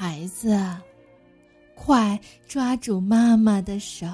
[0.00, 0.56] 孩子，
[1.74, 2.16] 快
[2.46, 4.06] 抓住妈妈的手，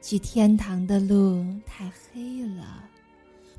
[0.00, 2.84] 去天堂的路太黑了，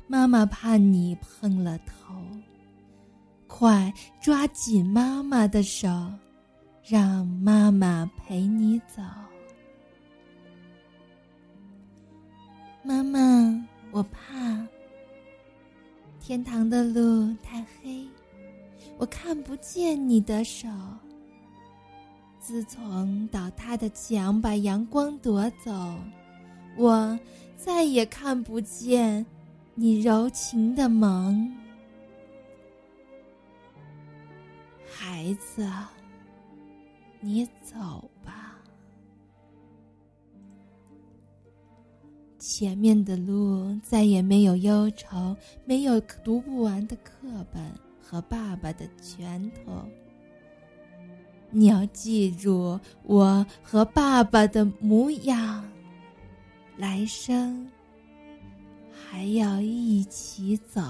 [0.06, 2.14] 妈妈怕你碰了头。
[3.46, 3.92] 快
[4.22, 5.86] 抓紧妈妈的手，
[6.82, 9.02] 让妈妈陪你走。
[12.82, 13.18] 妈妈，
[13.90, 14.66] 我怕
[16.20, 18.02] 天堂的路太黑，
[18.96, 20.66] 我看不见你的手。
[22.48, 25.70] 自从倒塌的墙把阳光夺走，
[26.78, 27.20] 我
[27.58, 29.26] 再也看不见
[29.74, 31.54] 你柔情的萌。
[34.86, 35.70] 孩子，
[37.20, 38.56] 你走吧。
[42.38, 47.62] 前面的路再也没有忧愁，没有读不完的课本
[48.00, 49.86] 和爸爸的拳头。
[51.50, 55.64] 你要记住我和爸爸的模样，
[56.76, 57.66] 来生
[58.92, 60.80] 还要一起走。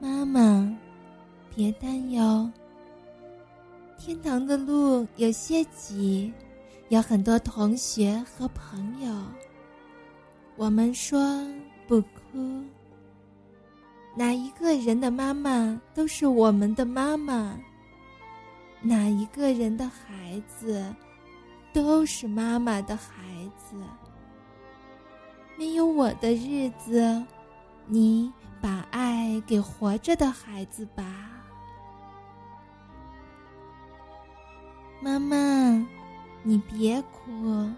[0.00, 0.76] 妈妈，
[1.54, 2.50] 别担忧。
[3.98, 6.32] 天堂的路有些挤，
[6.88, 9.12] 有很多同学和朋友。
[10.56, 11.20] 我们说
[11.86, 12.64] 不哭。
[14.18, 17.56] 哪一个人的妈妈都是我们的妈妈。
[18.82, 20.92] 哪一个人的孩子，
[21.72, 23.12] 都是妈妈的孩
[23.56, 23.76] 子。
[25.56, 27.24] 没有我的日子，
[27.86, 31.04] 你把爱给活着的孩子吧。
[35.00, 35.86] 妈妈，
[36.42, 37.70] 你别哭。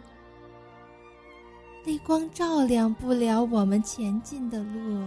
[1.84, 5.04] 泪光照亮不了我们前进的路。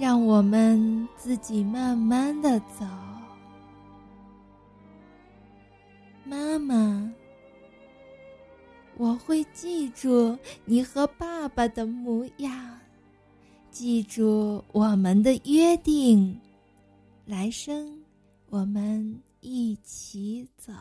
[0.00, 2.84] 让我们自己慢慢的走，
[6.24, 7.12] 妈妈，
[8.96, 12.78] 我会记住你和爸爸的模样，
[13.70, 16.40] 记住我们的约定，
[17.26, 18.02] 来生
[18.48, 20.72] 我们一起走。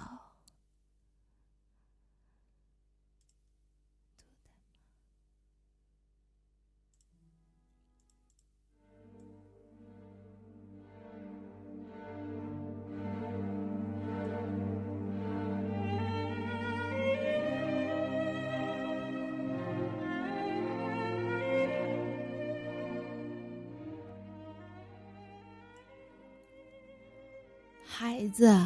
[28.02, 28.58] 孩子，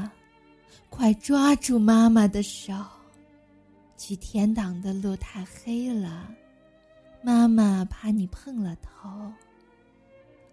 [0.89, 2.73] 快抓住妈妈的手，
[3.97, 6.33] 去天堂的路太黑了，
[7.21, 9.29] 妈妈怕你碰了头。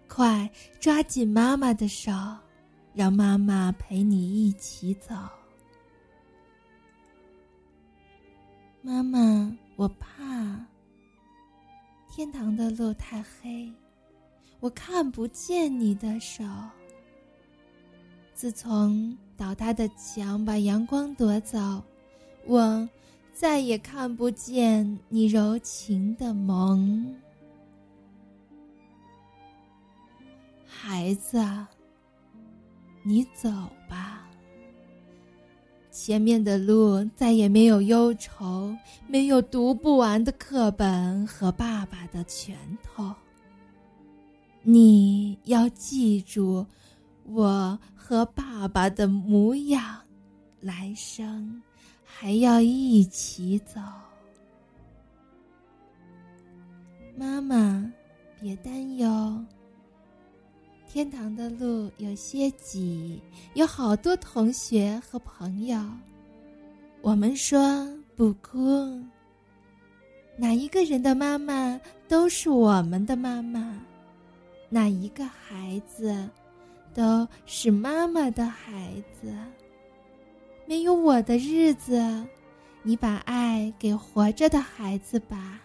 [0.09, 0.51] 快
[0.81, 2.11] 抓紧妈妈的手，
[2.93, 5.15] 让妈妈陪你一起走。
[8.81, 10.67] 妈妈，我怕
[12.11, 13.73] 天堂的路太黑，
[14.59, 16.43] 我看不见你的手。
[18.43, 21.81] 自从倒塌的墙把阳光夺走，
[22.45, 22.89] 我
[23.33, 27.07] 再也看不见你柔情的眸。
[30.67, 31.41] 孩子，
[33.05, 33.49] 你走
[33.89, 34.29] 吧。
[35.93, 43.15] 前面的路再也没有忧愁，没有读不完的课本和爸爸的拳头。
[44.65, 46.67] 你要记住。
[47.25, 50.01] 我和爸爸的模样，
[50.61, 51.63] 来生
[52.05, 53.81] 还要一起走。
[57.17, 57.91] 妈妈，
[58.41, 59.45] 别担忧。
[60.89, 63.23] 天堂的路有些挤，
[63.55, 65.81] 有好多同学和朋友。
[67.01, 69.03] 我们说不哭。
[70.37, 73.79] 哪一个人的妈妈都是我们的妈妈。
[74.69, 76.29] 哪一个孩子？
[76.95, 79.33] 都是妈妈的孩子。
[80.67, 82.25] 没有我的日子，
[82.83, 85.61] 你把爱给活着的孩子吧。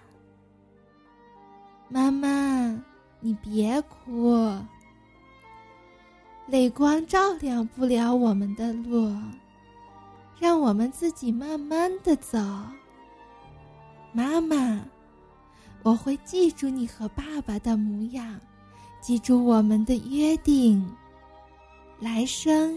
[1.87, 2.83] 妈妈，
[3.19, 4.55] 你别哭。
[6.47, 9.13] 泪光照亮不了我们的路，
[10.39, 12.37] 让我们自己慢慢的走。
[14.13, 14.81] 妈妈，
[15.83, 18.39] 我会记住你和爸爸的模样，
[18.99, 20.89] 记住我们的约定。
[21.99, 22.75] 来生，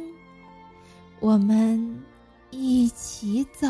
[1.20, 2.02] 我们
[2.50, 3.68] 一起走。